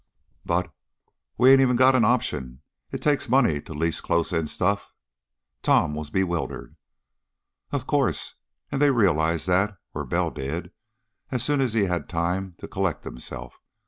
[0.43, 0.73] "But
[1.37, 2.63] we 'ain't even got an option!
[2.89, 4.95] It takes money to lease close in stuff."
[5.61, 6.75] Tom was bewildered.
[7.71, 8.33] "Of course.
[8.71, 10.71] And they realized that, or Bell did,
[11.29, 13.61] as soon as he'd had time to collect himself.